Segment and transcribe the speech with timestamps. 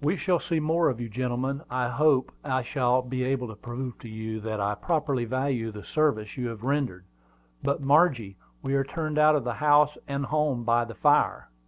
[0.00, 3.54] "We shall see more of you, gentlemen; and I hope I shall be able to
[3.54, 7.04] prove to you that I properly value the service you have rendered.
[7.62, 11.48] But, Margie, we are turned out of house and home by the fire."